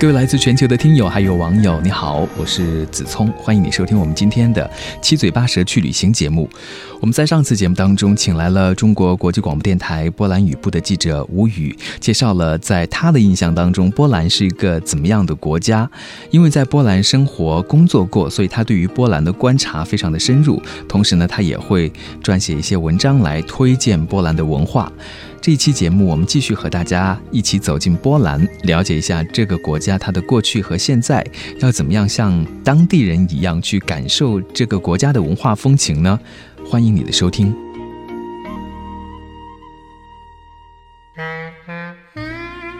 [0.00, 4.68] 各位来自全球的听友还有网友，你好，我是子聪，欢迎你收听我们今天的
[5.02, 6.48] 七嘴八舌去旅行节目。
[7.02, 15.88] 我们在上次节目当中请来了中国国际广播电台波兰语部的记者吴宇，介绍了在他的印象当中波兰是一个怎么样的国家。
[16.30, 20.62] 因为在波兰生活工作过，所以他对于波兰的观察非常的深入。
[20.88, 24.90] 同时呢，他也会撰写一些文章来推荐波兰的文化。
[25.42, 31.24] 这一期节目，我们继续和大家一起走进波兰，了解一下这个国家它的过去和现在，
[31.60, 36.20] 要怎么样像当地人一样去感受这个国家的文化风情呢？
[36.66, 37.54] 欢迎你的收听。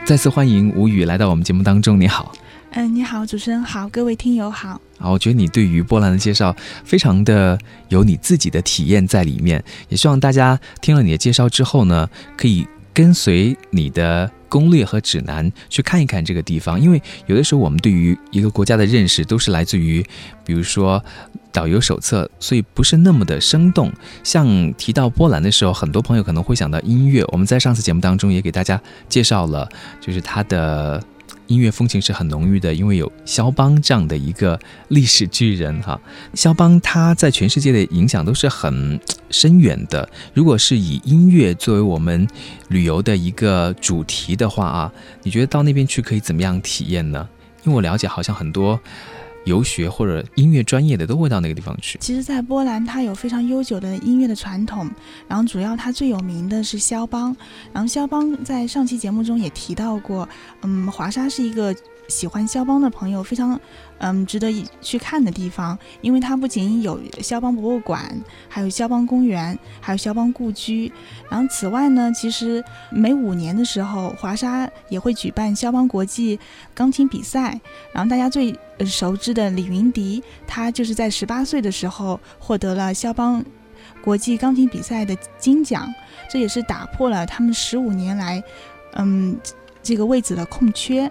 [0.04, 2.30] 再次欢迎吴宇来到我们节目当中，你好。
[2.72, 4.80] 嗯，你好，主持人好，各位听友好。
[4.98, 6.54] 啊，我觉得你对于波兰的介绍
[6.84, 20.00] 非常的有你自己的体验在里面，也希望大家听了你的介绍之后呢，可以跟随你的攻略和指南去看一看这个地方，因为有的时候我们对于一个国家的认识都是来自于，
[20.44, 21.04] 比如说
[21.50, 23.92] 导游手册，所以不是那么的生动。
[24.22, 29.68] 像提到波兰的时候，很多朋友可能会想到音乐，我们在上次节目当中也给大家介绍了，
[30.00, 31.02] 就是它的。
[31.50, 36.00] 音乐风情是很浓郁的，因为有肖邦这样的一个历史巨人哈。
[36.32, 38.98] 肖邦他在全世界的影响都是很
[39.30, 40.08] 深远的。
[40.32, 42.26] 如果是以音乐作为我们
[42.68, 44.92] 旅游的一个主题的话啊，
[45.24, 47.28] 你觉得到那边去可以怎么样体验呢？
[47.64, 48.80] 因为我了解，好像很多。
[49.44, 51.98] 游学或者音乐专业的都会到那个地方去。
[52.00, 54.90] 其实，在波兰，它有非常悠久的音乐的传统。
[55.28, 57.36] 然后，主要它最有名的是肖邦。
[57.72, 60.28] 然后，肖邦在上期节目中也提到过，
[60.62, 61.74] 嗯，华沙是一个。
[62.10, 63.58] 喜欢肖邦的朋友非常，
[63.98, 64.52] 嗯，值得
[64.82, 70.92] 去看的地方，因为它不仅有肖邦博物馆，还有肖邦公园，还有肖邦故居。
[71.30, 76.38] 然后此外呢，其实每五年的时候，华沙也会举办肖邦国际
[76.74, 77.58] 钢琴比赛。
[77.92, 78.54] 然后大家最
[78.84, 83.44] 熟知的李云迪，他就是在十八岁的时候获得了肖邦
[84.02, 85.88] 国际钢琴比赛的金奖，
[86.28, 88.42] 这也是打破了他们十五年来，
[88.94, 89.38] 嗯，
[89.82, 91.10] 这个位置的空缺。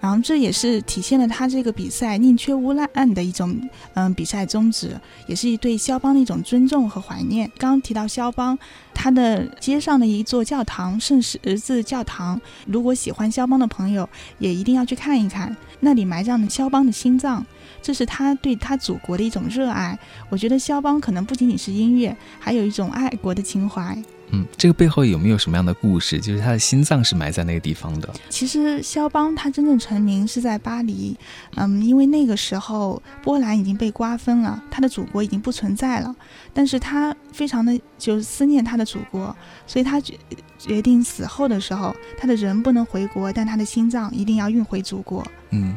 [0.00, 3.54] 然后这也是体现了他这个比赛宁缺毋滥的一种
[3.94, 7.50] 嗯比赛宗旨，也是对肖邦的一种尊重和怀念。
[7.58, 8.58] 刚刚提到肖邦，
[8.94, 17.44] 他的街上的一座教堂圣十字教堂，如果喜欢肖邦的朋友也一定要去看一看，那里埋葬了肖邦的心脏，
[17.82, 19.98] 这是他对他祖国的一种热爱。
[20.30, 24.02] 我觉得肖邦可能不仅仅是音乐，还有一种爱国的情怀。
[24.32, 26.20] 嗯，这个背后有没有什么样的故事？
[26.20, 28.08] 就是他的心脏是埋在那个地方的。
[28.28, 31.16] 其实肖邦他真正成名是在巴黎，
[31.56, 36.14] 嗯，因为那个时候波兰已经被瓜分了，他的祖国已经不存在了。
[36.54, 39.34] 但是他非常的就是思念他的祖国，
[39.66, 40.14] 所以他决
[40.58, 45.26] 决定死后的时候，他的人不能回国，但他的心脏一定要运回祖国。
[45.50, 45.76] 嗯，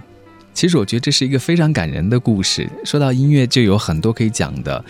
[0.53, 2.69] 其实我觉得这是一个非常感人的故事。
[2.85, 4.83] 说到音乐，就有很多可以讲的。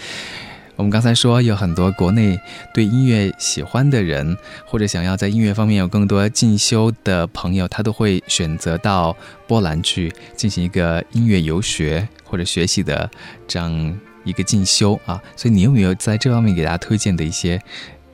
[0.75, 2.39] 我们刚才说有很多国内
[2.73, 4.35] 对音乐喜欢的人，
[4.66, 9.16] 或者想要在音乐方面有更多进修的朋友，他都会选择到
[9.47, 13.09] 波兰去进行一个音乐游学或者学习的
[13.47, 15.22] 这样一个进修啊。
[15.35, 17.61] 所以你有没有在这方面给大家推荐的一些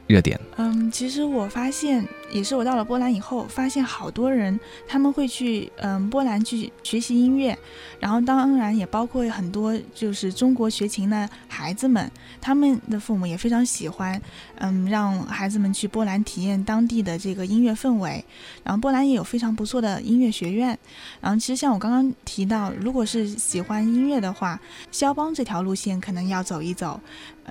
[0.08, 0.40] 热点？
[0.58, 2.06] 嗯，其实我发现。
[2.32, 4.58] 也是我到了波兰以后，发现好多人
[4.88, 7.58] 他们会去嗯波兰去学习音乐，
[8.00, 14.22] 然后当然也包括很多就是中国学琴的孩子们，他们的父母也非常喜欢
[14.58, 18.24] 嗯让孩子们去波兰体验当地的这个音乐氛围。
[18.64, 20.78] 然后波兰也有非常不错的音乐学院。
[21.20, 24.60] 然后其实像我刚刚提到，如果是喜欢音乐的话，
[24.92, 27.00] 肖邦这条路线可能要走一走。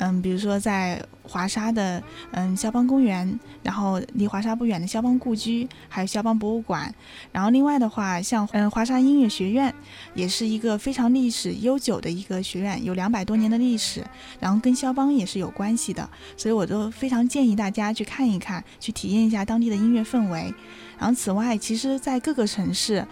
[0.00, 2.00] 嗯，比如说在华沙的
[2.30, 4.67] 嗯肖邦公园，然后离华沙不。
[4.68, 6.94] 远的肖邦故居，还有肖邦博物馆。
[7.32, 9.74] 然后另外的话，像嗯华沙音乐学院，
[10.14, 14.04] 也是一个非常历史悠久的一个学院，有两百多年的历史，
[14.38, 16.08] 然后跟肖邦也是有关系的。
[16.36, 20.54] 所以我都非常建议大家去看一看，去体验一下当地的音乐氛围。
[20.98, 23.04] 然后此外，其实，在各个城市。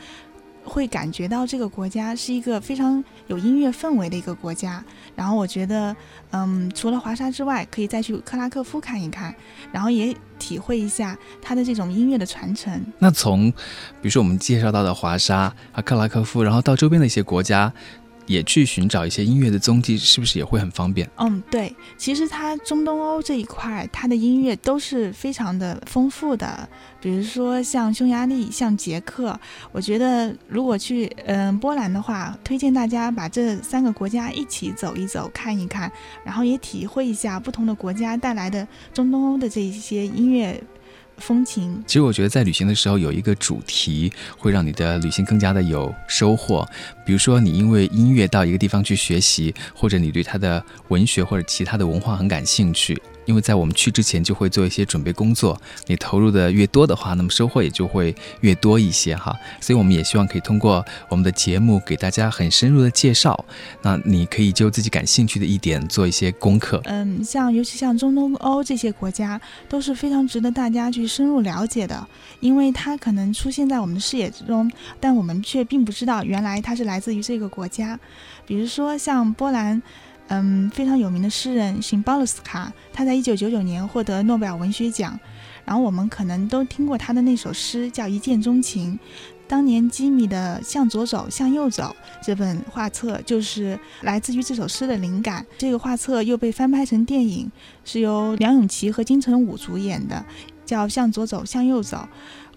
[0.67, 4.85] 会感觉到这个国家是一个非常有音乐氛围的一个国家，
[5.15, 5.95] 然后我觉得，
[6.33, 9.35] 嗯，除了华沙之外，可以再去克拉科夫看一看，
[9.73, 12.85] 然后也体会一下它的这种音乐的传承。
[12.99, 17.73] 那从，比如说我们介绍到的华沙啊、克拉科夫，然后到周边的一些国家，
[18.27, 21.09] 也去寻找一些音乐的踪迹，是不是也会很方便？
[21.17, 26.69] 嗯，对，其实它中东欧这一块，它的音乐都是非常的丰富的。
[27.01, 29.39] 比如说像匈牙利、像捷克，
[29.71, 35.91] 我觉得如果去嗯波兰的话，推荐大家把这三个国家一起走一走、看一看，
[36.25, 40.61] 然后也体会一下不同的国家带来的中东欧的这一些音乐。
[41.19, 46.67] 风情，其实我觉得在旅行的时候有一个主题会让你的旅行更加的有收获。
[47.05, 53.01] 比如说，你因为音乐到一个地方去学习，或者你对它的文学或者其他的文化很感兴趣。
[53.27, 59.37] 因为在我们去之前就会做一些准备工作，你投入的越多的话，那么收获也就会越多一些哈。
[59.61, 63.45] 所以我们也希望可以通过我们的节目给大家很深入的介绍。
[63.83, 66.81] 那你可以就自己感兴趣的一点做一些功课。
[66.85, 72.07] 嗯，像尤其像中东欧这些国家都是非常值得大家去深入了解的，
[72.41, 74.71] 因为它可能出现在我们的视野之中，
[75.01, 77.99] 但我们却并不知道原来它是来自于这个国家。
[78.47, 79.83] 比如说像波兰。
[80.29, 85.19] 嗯，非常有名的诗人辛鲍勒斯卡，他在一九九九年获得诺贝尔文学奖。
[85.65, 88.95] 然后我们可能都听过他的那首诗，叫《一见钟情》。
[89.49, 91.95] 当年吉米的《向左走，向右走》
[92.25, 95.47] 这本画册就是来自于这首诗的灵感。
[95.57, 97.51] 这个画册又被翻拍成电影，
[97.85, 100.25] 是由梁咏琪和金城武主演的，
[100.65, 101.97] 叫《向左走，向右走》。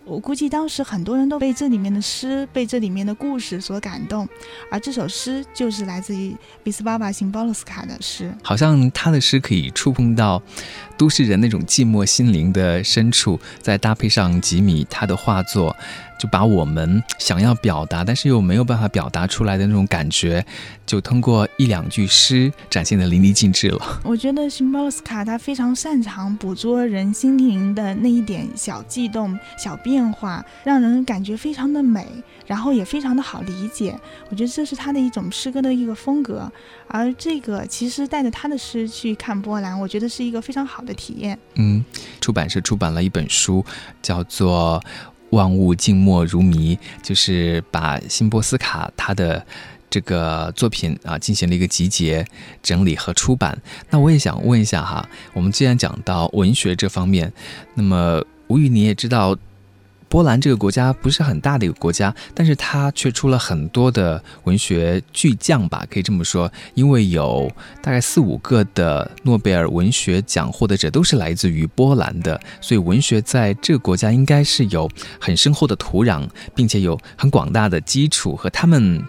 [0.10, 4.28] 我估计当时很多人都被这里面的诗、被这里面的故事所感动，
[4.72, 8.34] 而这首诗就是来自于比斯巴巴辛鲍罗斯卡的诗。
[8.44, 10.42] 好像他的诗可以触碰到
[11.00, 15.74] 都市人那种寂寞心灵的深处，再搭配上吉米他的画作。
[16.20, 20.46] 就把我们想要表达，但是又没有办法表达出来的那种感觉，
[20.86, 23.80] 就通过一两句诗展现的淋漓尽致了。
[24.04, 32.06] 我觉得辛波斯卡他非常擅长捕捉人心灵的那一点小悸动、小变化，让人感觉非常的美，
[32.46, 33.98] 然后也非常的好理解。
[34.30, 36.52] 我觉得这是他的一种诗歌的一个风格。
[36.90, 41.38] 而这个其实带着他的诗去看波兰，我觉得是一个非常好的体验。
[41.56, 41.84] 嗯，
[42.22, 43.66] 出版社出版了一本书，
[44.02, 44.82] 叫做。
[45.32, 49.46] 万物静默如谜，就是把辛波斯卡他的
[49.88, 52.26] 这个作品啊进行了一个集结、
[52.64, 53.56] 整理和出版。
[53.92, 57.32] 那我也想问一下哈，我们既然讲到文学这方面，
[57.76, 59.38] 那么吴宇你也知道。
[60.10, 67.50] 波兰这个国家不是很大的一个国家，但是它却出了很多的文学巨匠吧，可以这么说，因为有
[67.82, 74.90] 大概四五个的诺贝尔文学奖获得者都是来自于波兰的，所以文学在这个国家应该是有
[75.20, 79.02] 很深厚的土壤，并且有很广大的基础和他们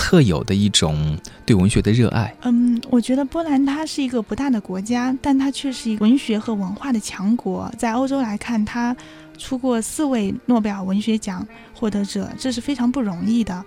[0.00, 1.14] 特有的一种
[1.44, 2.34] 对文学的热爱。
[2.40, 8.96] 嗯，我觉得波兰它是一个不大的国家，但它却是一个文学和文化的强国，在欧洲来看，它。
[9.38, 13.64] 出过四位诺贝尔文学奖获得者，这是非常不容易的。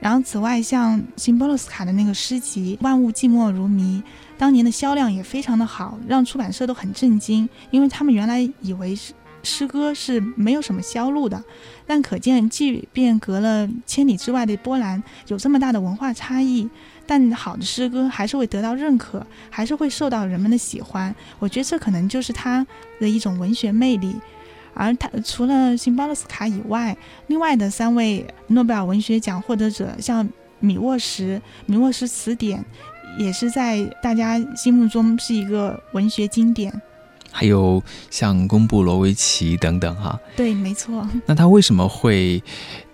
[0.00, 4.00] 然后，此外，像辛波洛斯卡的那个诗集《万物寂寞如谜》，
[4.36, 9.12] 当年的销量也非常的好，让出版社都很震惊，因为他们原来以为是
[9.44, 11.44] 诗歌是没有什么销路的。
[11.86, 16.68] 但可见，即便隔了千里之外的波兰，有这么大的文化差异，
[17.06, 21.14] 但好的诗歌还是会得到认可，还是会受到人们的喜欢。
[21.38, 22.66] 我觉得这可能就是他
[22.98, 24.16] 的一种文学魅力。
[24.72, 30.26] 而他除了辛巴勒斯卡以外，另外的三位诺贝尔文学奖获得者，像
[30.58, 32.64] 米沃什，米沃什词典
[33.18, 36.72] 也是在大家心目中是一个文学经典。
[37.36, 41.04] 还有像公布罗维奇等等，哈，对，没错。
[41.26, 42.40] 那他为什么会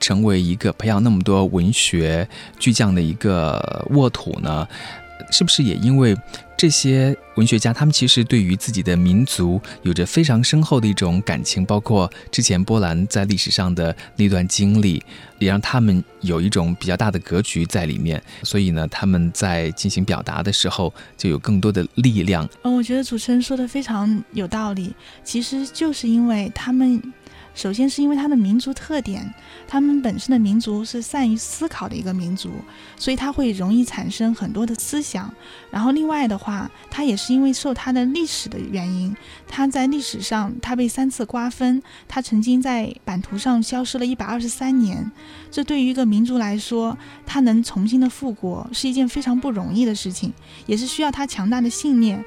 [0.01, 2.27] 成为一个培养那么多文学
[2.59, 4.67] 巨匠的一个沃土呢？
[5.31, 6.17] 是不是也因为？
[6.57, 15.03] 这些文学家，他们其实对于自己的民族有着非常深厚的一种感情，包括之前波兰在历史上的那段经历，
[15.39, 18.23] 也让他们有一种比较大的格局在里面。
[18.43, 22.47] 所以呢，他们在进行表达的时候，就有更多的力量。
[22.63, 24.95] 嗯，我觉得主持人说的非常有道理。
[25.25, 27.03] 其实就是因为他们。
[27.55, 29.33] 首先是因为他的民族特点，
[29.67, 32.51] 他们本身的民族是善于思考的一个民族，
[32.97, 35.33] 所以他会容易产生很多的思想。
[35.71, 39.15] 然后另外的话，他也是因为受他的历史的原因，
[39.47, 45.11] 他在历史上他被三次瓜分，他曾经在版图上消失了一百二十三年。
[45.51, 50.33] 这对于一个民族来说，他能重新的复国是一件非常不容易的事情，
[50.67, 52.25] 也是需要他强大的信念。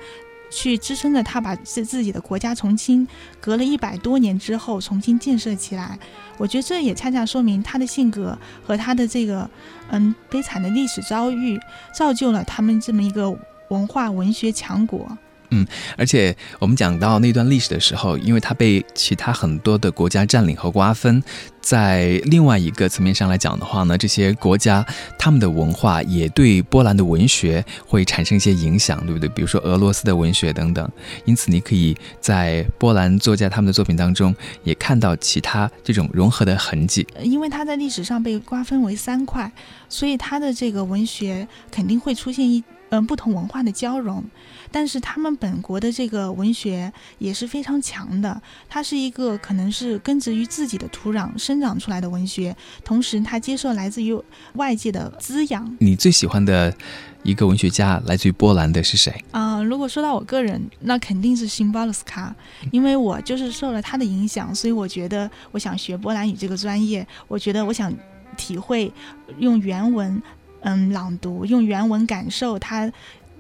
[0.53, 3.07] 去支撑着他把自自己的国家重新
[3.41, 5.97] 隔了一百多年之后重新建设起来，
[6.37, 9.49] 我觉得这也恰恰说明他的性格和他的这个
[9.89, 11.59] 嗯悲惨的历史遭遇，
[11.97, 13.35] 造就了他们这么一个
[13.69, 15.17] 文化文学强国。
[15.53, 15.67] 嗯
[15.97, 21.21] 而且我们讲到那段历史的时候，因为它被其他很多的国家占领和瓜分，
[21.61, 24.83] 在另外一个层面上来讲的话呢，这些国家
[25.19, 29.29] 他们的文化也对波兰的文学会产生一些影响，对不对？
[29.29, 30.89] 比如说俄罗斯的文学等等。
[31.25, 37.05] 因此，你可以在波兰作家他们的作品当中也看到其他这种融合的痕迹。
[37.21, 39.51] 因为它在历史上被瓜分为三块，
[39.87, 44.23] 所以它的这个文学肯定会出现一嗯不同文化的交融。
[44.71, 54.19] 但是他们本国的这个文学也是非常强的，它是一个可能是根植于自己的土壤生长出来的文学，同时它接受来自于
[54.53, 55.77] 外界的滋养。
[55.79, 56.75] 你最喜欢的
[57.21, 59.23] 一个文学家来自于波兰的是谁？
[59.31, 62.35] 啊、如果说到我个人，那肯定是辛巴鲁斯卡，
[62.71, 67.93] 因为我就是受了他的影响，所以我觉得我想学波兰语这个专业，我觉得我想
[68.35, 68.91] 体会
[69.37, 70.19] 用原文
[70.63, 72.91] 嗯朗读，用原文感受他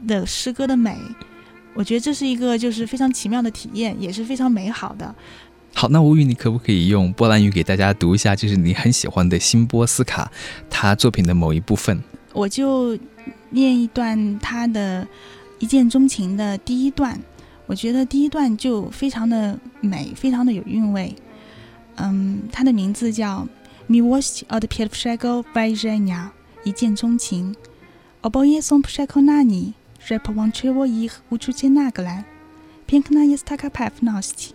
[0.07, 0.95] 的诗歌的美。
[1.73, 5.13] 我觉得这是一个就是非常奇妙的体验，也是非常美好的。
[5.73, 10.31] 好，那吴宇，你可不可以用波兰语给大家读一下，就是你很喜欢的辛波斯卡
[10.69, 11.99] 他作品的某一部分？
[12.31, 12.95] 我就
[13.49, 15.07] 念一段他的
[15.57, 17.19] 一见钟情的第一段，
[17.65, 21.15] 我觉得第一段就非常的美，非常的有韵味。
[21.95, 23.47] 嗯，它的名字叫
[23.91, 26.29] 《Miłość od pierwszego wejrzenia》，
[26.63, 27.55] 一见钟情。
[28.21, 32.23] Oboje są przekonani, że połączyło ich uczucie nagle.
[32.87, 34.53] Piękna jest taka pewność,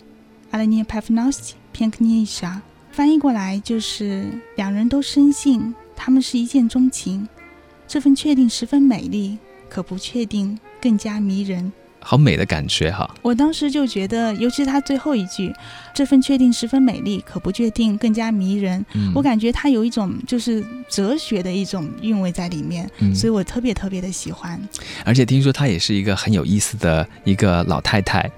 [0.50, 2.60] ale nie pewność piękniejsza。
[2.92, 7.28] 翻译过来就是两人都深信他们是一见钟情，
[7.86, 9.38] 这份确定十分美丽，
[9.68, 11.72] 可不确定更加迷人。
[12.08, 13.06] 好美的感觉哈！
[13.20, 15.54] 我当时就觉得，尤其是他最后一句，
[15.92, 18.82] 这份确定十分美丽，可不确定更加迷人。
[18.94, 24.58] 嗯我感觉他有一种就是哲学的一种韵味在里面，嗯所以我特别特别的喜欢。
[25.04, 28.30] 而且听说她也是一个很有意思的一个老太太。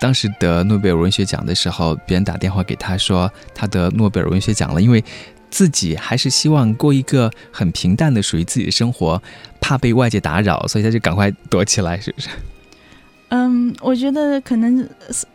[0.00, 5.04] 当时得诺贝尔文学奖的时候，别人打电话给她说她得诺贝尔文学奖了，因为
[5.48, 9.22] 自己还是希望过一个很平淡的属于自己的生活，
[9.60, 12.28] 怕被外界打扰，所以她就赶快躲起来，是不是？
[13.34, 14.86] 嗯，我觉得可能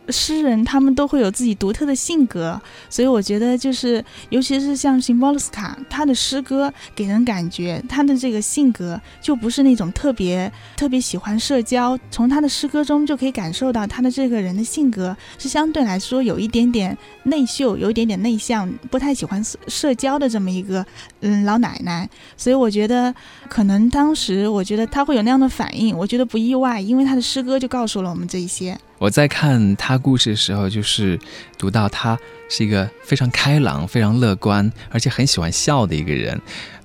[0.08, 20.86] 诗人他们都会有自己独特的性格，所以我觉得就是，尤其是像辛波鲁斯卡，他的诗歌给人感觉他的这个性格就不是那种特别特别喜欢社交，从他的诗歌中就可以感受到他的这个人的性格是相对来说有一点点内秀，有一点点内向，不太喜欢社社交的这么一个
[21.22, 23.12] 嗯老奶奶，所以我觉得
[23.48, 28.78] 可能当时我觉得他会有那样的反应，我觉得不意外，因为他的诗歌就告诉了我们这一些。
[28.98, 31.18] 我在看他故事的时候，就是
[31.56, 32.18] 读到他
[32.50, 36.40] 是一个非常开朗、非常乐观，而且很喜欢笑的一个人，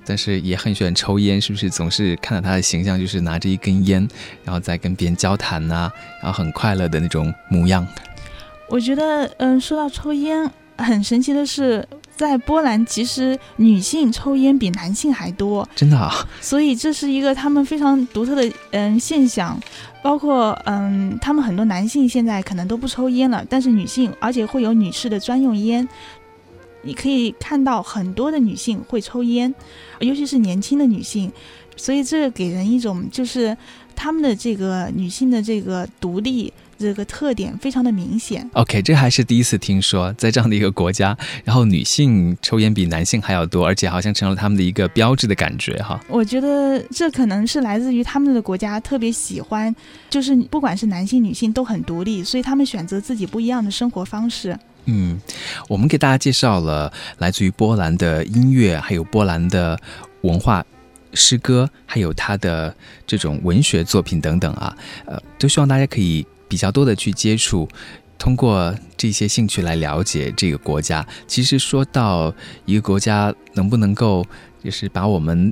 [0.05, 1.69] 但是也很喜欢抽烟，是不是？
[1.69, 4.07] 总是看到他的形象就是拿着一根烟，
[4.43, 5.91] 然后再跟别人交谈呐、
[6.21, 7.85] 然后很快乐的那种模样。
[8.69, 19.59] 我觉得，嗯，说到抽烟，很神奇的是，在波兰其实女性抽烟比男性还多，真的啊，所以这是一个他们非常独特的嗯现象。
[20.03, 25.87] 包括嗯，他们很多男性现在可能都不抽烟了，但是女性，而且会有女士的专用烟。
[26.81, 29.55] 你可以看到很多的女性会抽烟，
[29.99, 31.31] 尤其是年轻的女性，
[31.77, 33.55] 所以这给人一种就是
[33.95, 38.49] 他们的这个女性的这个独立这个特点非常的明显。
[38.53, 45.99] OK，这还是第一次听说，在这样的一个国家，然后女性抽烟比男性还要多，而且好像成了他们的一个标志的感觉哈。
[46.09, 49.73] 我觉得这可能是来自于他们的国家特别喜欢，
[50.09, 54.57] 就是不管是男性女性都很独立，所以他们选择自己不一样的生活方式。
[54.85, 55.19] 嗯，
[55.69, 59.79] 我们给大家介绍了来自于波兰的音乐，还有波兰的
[60.21, 60.65] 文化。
[61.15, 62.75] 诗歌，还有他的
[63.05, 64.75] 这种文学作品等等啊，
[65.05, 67.67] 呃，都希望大家可以比较多的去接触，
[68.19, 71.03] 通过这些兴趣来了解这个国家。
[71.25, 72.31] 其实说到
[72.65, 74.23] 一个国家能不能够
[74.63, 75.51] 就是把我们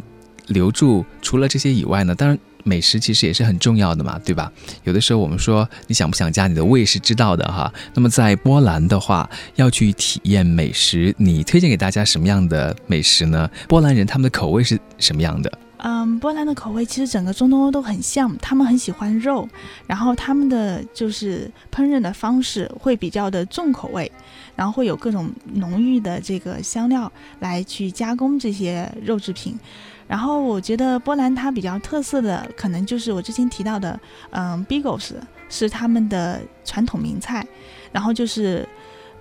[0.49, 4.51] 留住，除了这些以外呢，当然美食其实也是很重要的嘛，对吧？
[4.83, 7.73] 有的时候我们说你想不想家，你的胃是知道的哈。
[7.95, 13.49] 那么在波兰的话，要去体验美食，你推荐给大家什么样的美食呢？
[13.67, 15.51] 波兰人他们的口味是什么样的？
[15.83, 19.49] 嗯，波兰的口味其实整个中东欧都很像，他们很喜欢肉，
[19.87, 24.11] 然后他们的就是烹饪的方式会比较的重口味，
[24.55, 29.59] 然后会有各种浓郁的这个香料来去加工这些肉制品。
[30.07, 33.99] 然后我觉得波兰它比较特色的，可能就是我之前提到的，
[34.31, 35.13] 嗯，bigos
[35.49, 37.47] 是他们的传统名菜，
[37.91, 38.67] 然后就是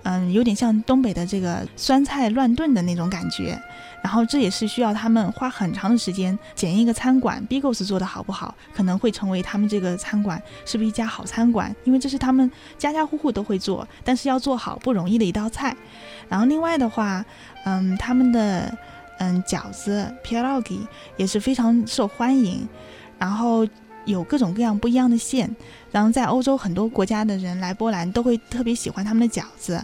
[0.03, 3.59] 嗯，有点像东北的这个酸菜乱炖的那种感觉。
[4.03, 15.77] 然后这也是需要他们花很长的时间检验一个餐馆 Bigos 做的好不好，可能会成为他们这个餐馆是不是一家好餐馆，因为这是他们家家户户都会做，但是要做好不容易的一道菜。
[16.27, 17.23] 然后另外的话，
[17.65, 18.75] 嗯，他们的
[19.19, 20.79] 嗯饺子 Pierogi
[21.15, 22.67] 也是非常受欢迎，
[23.19, 23.67] 然后
[24.05, 25.53] 有各种各样不一样的馅。
[25.91, 29.83] 然后在欧洲很多国家的人来波兰都会特别喜欢他们的饺子。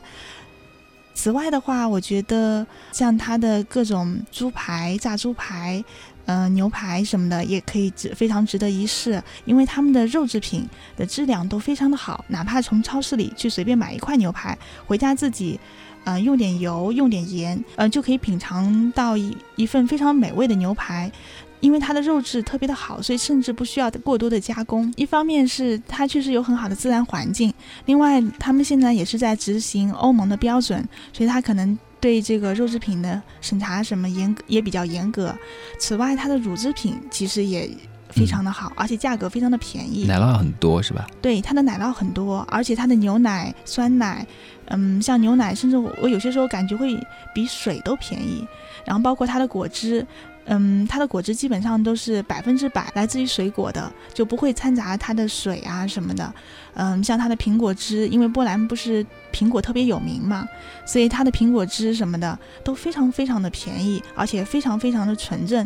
[1.13, 5.83] 此外的话，我觉得像它的各种猪排、炸猪排，
[6.27, 14.55] 嗯，牛排什么的，也可以值非常值得一试，因为他们的肉制品的质量都非常的好，哪怕从超市里去随便买一块牛排，
[14.85, 15.59] 回家自己，
[16.03, 21.11] 呃，用点油，用点盐，呃，就可以品尝到一一份非常美味的牛排。
[21.59, 24.93] 因为它的肉质特别的好，所以甚至不需要过多的加工。
[24.95, 27.51] 一方面是它确实有很好的自然环境，
[27.85, 35.35] 另外他们现在也是在执行欧盟的标准，所以它可能对这个肉制品的审查什么严也比较严格。
[35.79, 37.67] 此外，它的乳制品其实也
[38.09, 40.05] 非常的好，而且价格非常的便宜。
[40.05, 41.07] 奶酪很多是吧？
[41.21, 44.25] 对，它的奶酪很多，而且它的牛奶、酸奶，
[44.65, 46.95] 嗯，像牛奶，甚至我有些时候感觉会
[47.33, 48.45] 比水都便宜。
[48.85, 50.05] 然后包括它的果汁。
[50.47, 56.33] 嗯，它的果汁基本上都是百分之百来自于水果的，就不会掺杂它的水啊什么的。
[56.73, 60.47] 嗯，像它的苹果汁，因为波兰不是苹果特别有名嘛，
[60.85, 65.65] 所以它的苹果汁什么的都非常非常的便宜，而且非常非常的纯正。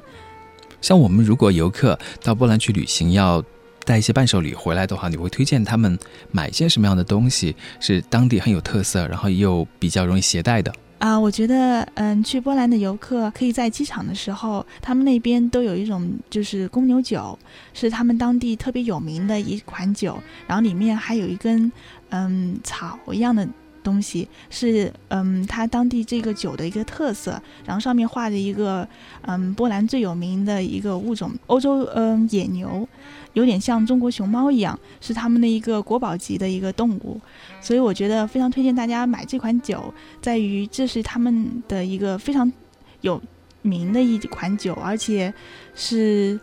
[0.81, 3.43] 像我们如果游客到波兰去旅行，要
[3.85, 5.97] 带一些伴手礼回来的话，你会推荐他们
[6.31, 10.73] 买一些什么样的东西是当地很有特色，然后又比较容易携带的？
[11.01, 17.37] 啊，我觉得，嗯，去波兰的游客可以在机场的时候，他们那边都有一种就是公牛酒，
[17.73, 21.71] 是他们当地特别有名的一款酒，然后里面还有一根，
[22.09, 23.47] 嗯，草一样的
[23.83, 28.87] 东西，是嗯，它当地这个酒的一个特色，然后上面画着一个，
[29.21, 32.87] 嗯，波兰最有名的一个物种，欧洲，嗯，野牛。
[33.33, 37.17] 有点像中国熊猫一样，是他们的一个国宝级的一个动物，
[37.61, 42.51] 所以我觉得非常推荐大家买这款酒，在于这是他们的一个非常
[42.99, 43.21] 有
[43.61, 45.33] 名的一款酒，而且
[45.73, 46.37] 是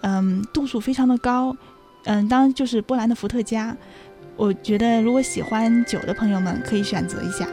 [0.00, 1.56] 嗯度数非常的高，
[2.06, 3.76] 嗯，当然就是波兰的伏特加，
[4.36, 7.46] 我觉得如果喜欢酒的朋友们可以选择一下。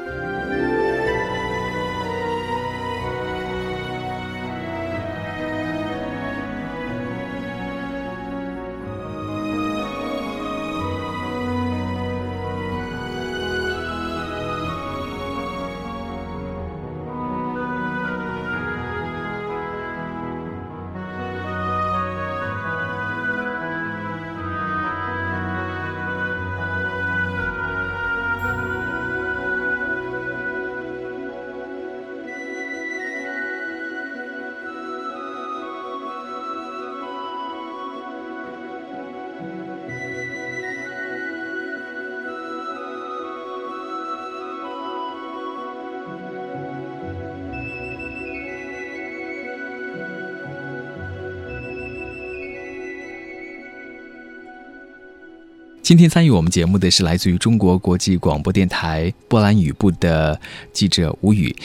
[55.89, 60.39] 今天参与我们节目的是来自于中国国际广播电台波兰语部的
[60.71, 61.55] 记者吴宇。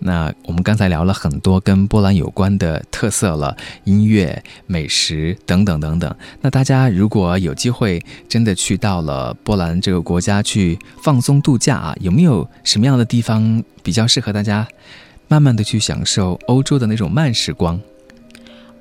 [0.00, 6.12] 那我们刚才聊了很多跟波兰有关的特色了，音乐、美食等等等等。
[6.40, 14.66] 那大家如果有机会真的去到了波兰这个国家去放松度假啊，有没有什么样的地方比较适合大家
[15.28, 17.80] 慢慢的去享受欧洲的那种慢时光？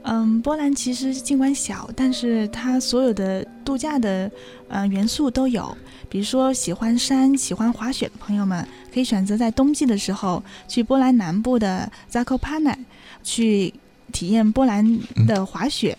[0.10, 4.32] 嗯，波兰其实尽管小，但是它所有的度假的
[4.70, 5.78] 呃元素都有。
[6.08, 12.78] 比如说喜欢山、喜欢滑雪的朋友们，可以选择在冬季的时候去波兰南部的 Zakopane
[13.22, 13.74] 去
[14.14, 15.98] 体验波兰的滑雪。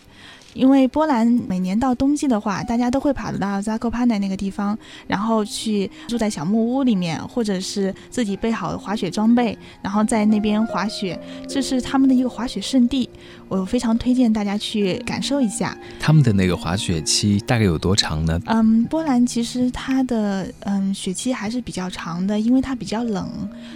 [0.55, 13.09] 因为波兰每年到冬季的话，大家都会跑到 Zakopane 那个地方，然后去住在小木屋里面，或者是自己备好滑雪装备，然后在那边滑雪，这是他们的一个滑雪圣地。
[13.49, 15.77] 我非常推荐大家去感受一下。
[15.99, 18.41] 他们的那个滑雪期大概有多长呢？
[18.47, 23.29] 嗯，波兰其实它的嗯雪期还是比较长的，因为它比较冷，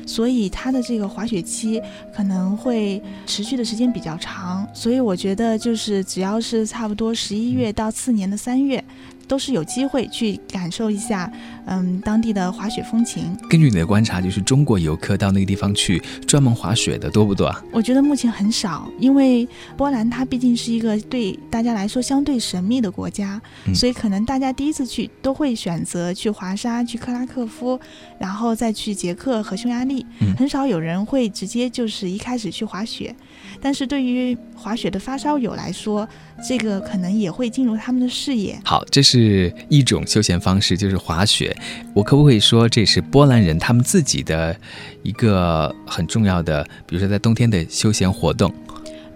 [0.07, 1.81] 所以它的这个滑雪期
[2.15, 4.67] 可能会持续的时间比较长。
[4.75, 8.83] 所以我觉得就是只要是差不多十一月到次年的三月，
[9.27, 11.33] 都是有机会去感受一下，
[11.67, 13.37] 嗯，当地的滑雪风情。
[13.49, 17.63] 根据你的观察，就是中国游客到那个地方去专门滑雪的多不多啊？
[17.73, 19.47] 我觉得目前很少，因为
[19.77, 23.41] 波兰它毕竟是一个对大家来说相对神秘的国家，
[23.75, 27.79] 所以可能大家第一次去都会选择去华沙、去克拉科夫，
[28.19, 30.05] 然后再去捷克和匈牙利，
[30.37, 33.15] 很少有人会直接就是一开始去滑雪。
[33.61, 36.09] 但是对于滑雪的发烧友来说，
[36.47, 38.59] 这个可能也会进入他们的视野。
[38.65, 41.52] 好，这是一种休闲方式，就是滑雪。
[41.95, 44.57] 我可不可以说，这是波兰人他们自己的
[45.03, 48.53] 一个很重要的，比如说在冬天的休闲活动？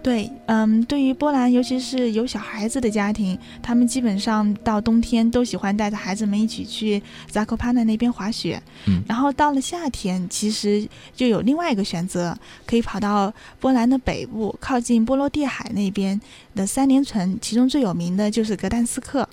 [0.03, 8.63] 对，嗯，对于波兰，尤其是有小孩子的家庭，他们基本上到冬天都喜欢带着孩子们一起去扎科帕纳那边滑雪。
[8.87, 16.21] 嗯，然后到了夏天，其实就有另外一个选择，可以跑到波兰的北部，靠近波罗的海那边
[16.55, 19.29] 的三连城，其中最有名的就是格但斯克。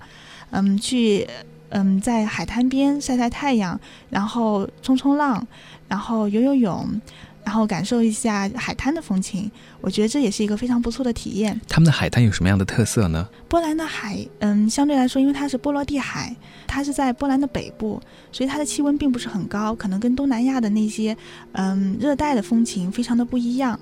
[0.50, 1.28] 嗯，去，
[1.74, 5.46] 嗯，在海滩边晒晒太阳，然后冲冲浪，
[5.88, 7.02] 然后游游泳。
[7.46, 9.52] 然后感受一下海滩的风情，
[9.84, 11.60] 我觉得这也是一个非常不错的体验。
[11.68, 13.28] 他们的海滩有什么样的特色呢？
[13.50, 16.34] 波兰的海，嗯，相对来说，因为它是波罗的海，
[16.66, 21.16] 它是在波兰的北部，所以它的气温并不是很高，可能跟东南亚的那些，
[21.52, 23.78] 嗯，热带的风情非常的不一样。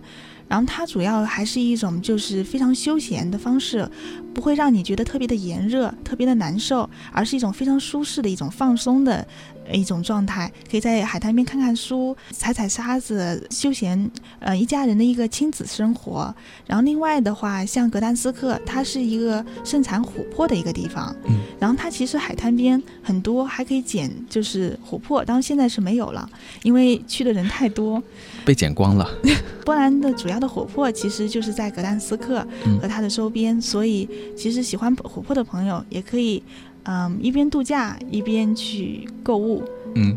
[0.48, 3.90] 然后它主要还是一种就是非常休闲的方式，
[4.34, 9.26] 不会让你觉得特别的炎热、特别的难受，而是一种非常舒适的一种放松的。
[9.72, 16.34] 一种状态，可以在海滩边看看书、踩踩沙子，休闲，呃，一家人的一个亲子生活。
[16.66, 21.16] 然后另外的话，像格丹斯克，它是一个盛产琥珀的一个地方。
[21.26, 26.30] 嗯，然后它其实海滩边很多还可以捡，就是琥珀，当然现在是没有了，
[26.64, 28.02] 因为去的人太多，
[28.46, 29.10] 被捡光了。
[29.66, 32.46] 波兰的主要的琥珀其实就是在格丹斯克
[32.82, 36.42] 和它的周边，所以其实喜欢琥珀的朋友也可以。
[36.84, 39.64] 嗯，一边度假一边去购物。
[39.96, 40.16] 嗯，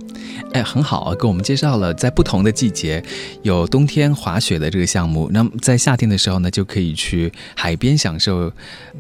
[0.53, 3.03] 哎，很好啊，给我们介绍了在不同的季节
[3.43, 5.29] 有冬天滑雪的这个项目。
[5.33, 8.53] 那么在夏天的时候呢，就可以去海边享受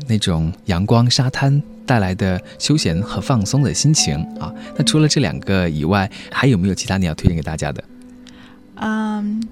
[0.08, 4.52] 那种阳光、沙滩带来的休闲和放松的心情啊。
[4.76, 7.84] 那除了这两个以外，还有没有其他你要推荐给大家的？
[8.76, 9.42] 嗯。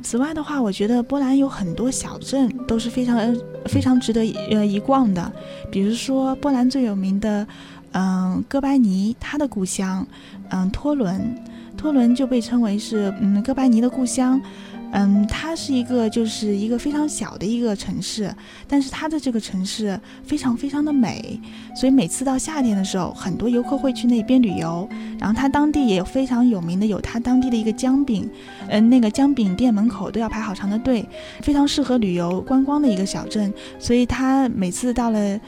[0.00, 5.32] 此外的话，我觉得波兰有很多小镇都是非常非常值得呃一逛的，
[5.72, 7.44] 比如说波兰最有名的，
[7.92, 10.06] 嗯，哥白尼他的故乡，
[10.50, 11.34] 嗯，托伦，
[11.76, 14.40] 托伦就被称为是嗯哥白尼的故乡。
[14.90, 18.34] 嗯，它是一个就是一个非常小的一个城市，
[18.66, 21.38] 但是它的这个城市非常非常的美，
[21.76, 24.88] 所以每次到夏天的时候，很多游客会去那边旅游。
[25.18, 28.26] 然后它当地也有非常有名的，有它当地的一个姜饼，
[28.70, 31.06] 嗯，那个姜饼店门口都要排好长的队，
[31.42, 33.52] 非常适合旅游观光的一个小镇。
[33.78, 35.38] 所以它每次到了。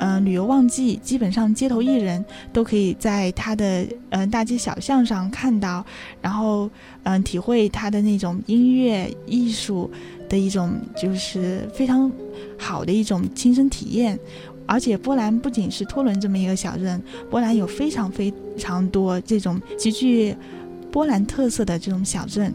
[0.00, 5.84] 嗯，旅游旺季，基本上街头艺人都可以在他的嗯大街小巷上看到，
[6.22, 6.68] 然后
[7.02, 9.90] 嗯体会他的那种音乐艺术
[10.26, 12.10] 的一种就是非常
[12.58, 14.18] 好的一种亲身体验。
[14.66, 20.34] 而且波兰不仅是托伦这么一个小镇，波兰有非常非常多这种极具
[20.90, 22.54] 波兰特色的这种小镇。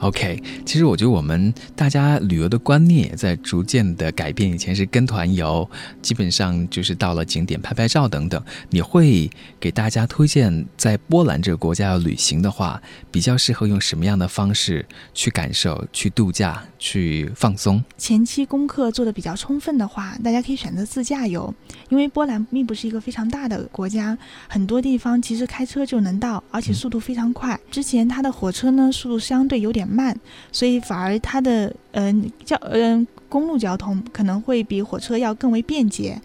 [0.00, 4.52] OK，其实我觉得我们大家旅游的观念也在逐渐的改变。
[4.52, 5.68] 以前是跟团游，
[6.02, 8.42] 基本上就是到了景点拍拍照等等。
[8.68, 17.82] 你会给大家推荐在波兰这个国家要旅行的话，比较适合用什么样的方式去感受、去度假、去放松？
[17.96, 21.54] 前期功课做的比较充分的话，大家可以选择自驾游，
[21.88, 27.58] 因为波兰并不是一个非常大的国家，很多地方其实开车就能到，而且速度非常快。
[27.70, 29.84] 之前它的火车呢，速度相对有点。
[29.93, 30.16] 慢，慢
[30.50, 36.20] 所以反而它的嗯交嗯公路交通可能会比火车要更为便捷。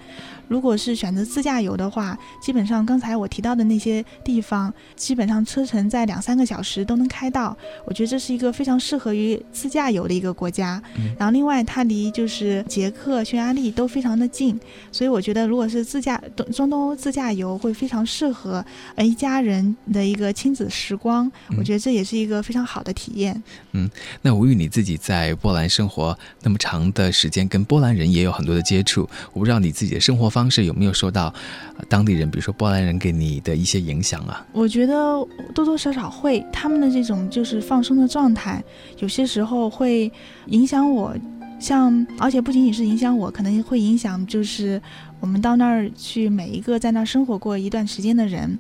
[0.50, 7.56] 如果是选择自驾游的话，基本上刚才我提到的那些地方，基本上车程在两三个小时都能开到。
[7.86, 10.82] 我觉得这是一个非常适合于自驾游的一个国家。
[11.18, 14.60] 然后另外它离就是捷克、匈牙利都非常的近，
[14.92, 21.32] 所以我觉得如果是自驾东中东欧自驾游会非常适合呃一家人的一个亲子时光。
[21.58, 23.44] 我觉得这也是一个非常好的体验。
[23.74, 23.88] 嗯，
[24.24, 30.39] 那吴宇你自己在波兰生活那么长的时间，跟波兰人也有很多的接触，我不知道你自己的生活方。
[30.40, 31.34] 方式有没有受到
[31.90, 34.46] 当地人，比如说波兰人给你的一些影响啊？
[34.54, 34.94] 我觉得
[35.54, 38.64] 多多少少会，他们的这种就是放松的状态，
[39.00, 40.10] 有些时候会
[40.46, 41.14] 影响我。
[41.60, 44.82] 像，而且不仅仅是影响我，可能会影响就是
[45.20, 48.58] 我们到那儿去每一个在那儿生活过一段时间的人。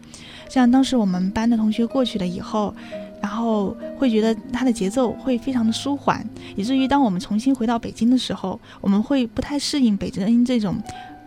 [0.49, 2.75] 像当时我们班的同学过去了以后，
[3.21, 10.75] 然后会觉得他的节奏会非常的舒缓，以至于当我们重新回到北京的时候，我们会不太适应北京这种。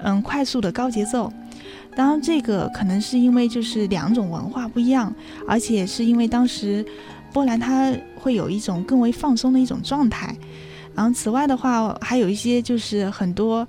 [0.03, 1.33] 嗯，快速的高节奏，
[1.97, 5.15] 当然，这个可能是因为就是两种文化不一样，
[5.47, 6.85] 而且是因为当时
[7.33, 10.37] 波兰它会有一种更为放松的一种状态。
[10.95, 13.67] 然后此外的话，还有一些就是很多。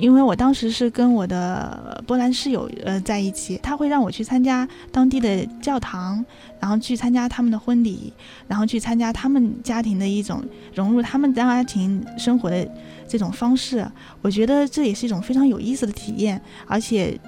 [0.00, 6.24] 因为我当时是跟我的波兰室友呃在一起，他会让我去参加当地的教堂，
[6.58, 8.12] 然后去参加他们的婚礼，
[8.48, 10.42] 然后去参加他们家庭的一种
[10.74, 12.66] 融入他们家庭生活的
[13.06, 13.86] 这种方式。
[14.22, 17.18] 我觉得这也是一种非常有意思的体验，而且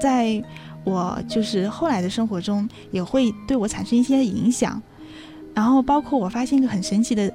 [0.00, 0.42] 在
[0.84, 4.80] 我就是后来的生活中也会对我产生一些影响。
[5.54, 7.30] 然后包括我发现一个很神奇的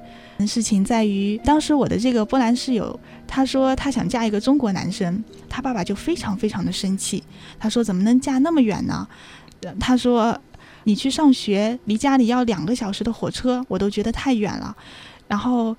[0.46, 2.98] 事情，在于当时我的这个波兰室友。
[3.30, 7.22] 他说他想嫁一个中国男生，他爸爸就非常非常的生气。
[7.58, 9.06] 他说怎么能嫁那么远呢？
[9.78, 10.34] 他说
[10.84, 14.74] 你去上学离家里要两个小时的火车，我都觉得太远了。
[15.26, 15.76] 然后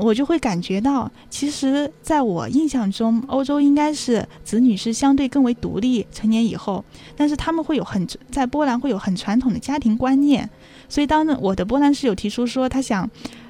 [0.00, 6.82] 我就会感觉到，其实在我印象中，欧洲应该是子女是相对更为独立，成年以后，
[7.14, 10.48] 但是他们会有很在波兰会有很传统的家庭观念。
[10.88, 13.08] 所以当我的波兰室友提出说他想。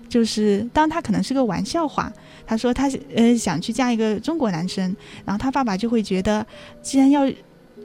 [0.08, 2.12] 就是当他可能是个玩笑话，
[2.46, 6.46] 他说他呃想去嫁一个中国男生，然后他爸爸就会觉得，
[6.82, 7.30] 既然要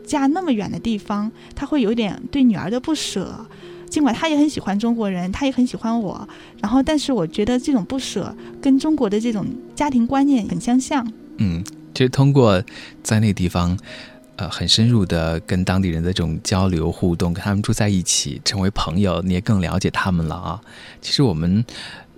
[0.05, 3.45] 嫁那么远的地方，他会有点对女儿的不舍。
[3.89, 6.27] 尽管他也很喜欢中国人，他也很喜欢我，
[6.59, 11.07] 然后但是我觉得这种不舍跟中国的这种家庭观念很相像。
[11.37, 12.59] 嗯，其实通过
[13.03, 13.77] 在那个地方，
[14.37, 20.59] 呃，很深入的跟当地人的这种交流互动，跟他们住在一起，成为朋友，你也更了解他们了啊。
[20.99, 21.63] 其实我们。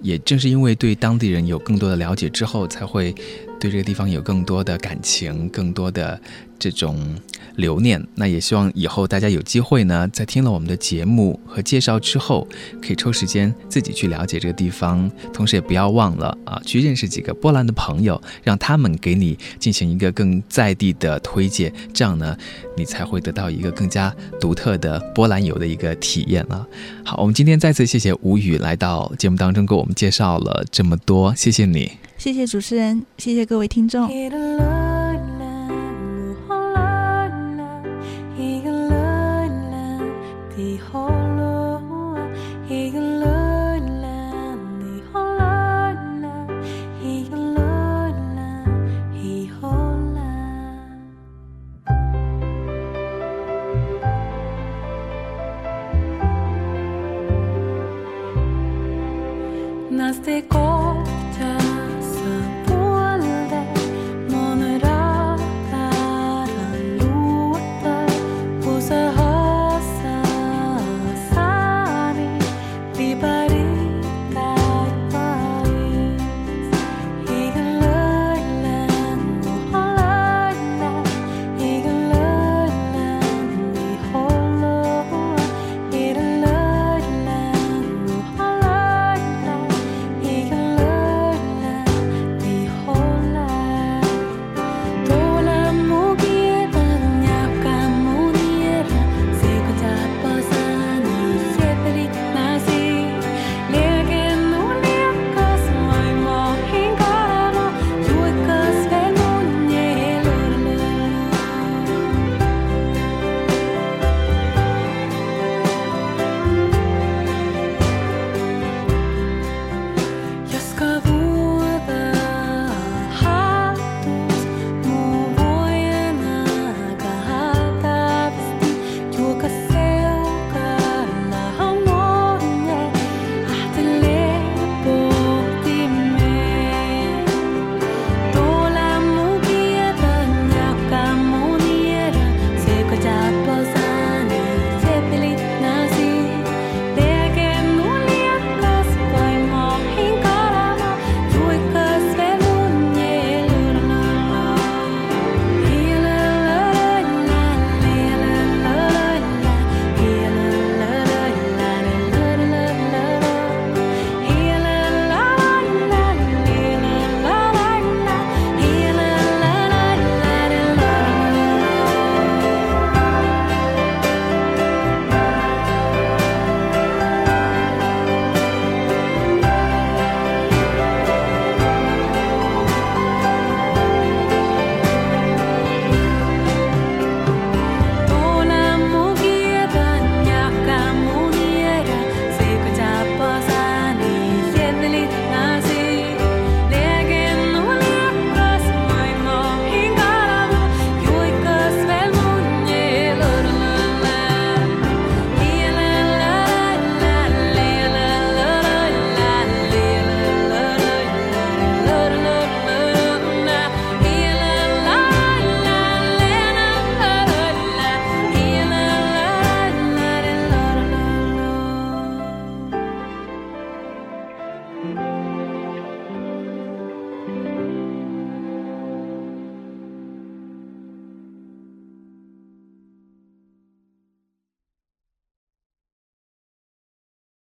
[0.02, 3.14] 也正是因为对当地人有更多的了解之后，才会
[3.60, 6.20] 对这个地方有更多的感情，更多的。
[6.58, 7.14] 这种
[7.56, 12.48] 留念，那也希望以后大家有机会呢，在听了我们的节目和介绍之后，
[12.82, 22.38] 可以抽时间自己去了解这个地方，同时也不要忘了啊，去认识几个波兰的朋友，让他们给你进行一个更在地的推介，这样呢，
[22.76, 26.66] 你才会得到一个更加独特的波兰游的一个体验啊。
[27.04, 34.10] 好，我们今天再次谢谢吴宇来到节目当中，给我们介绍了这么多，谢谢你，谢谢主持人，谢谢各位听众。
[60.26, 60.65] De